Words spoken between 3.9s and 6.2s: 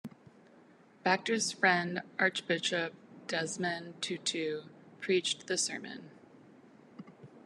Tutu preached the sermon.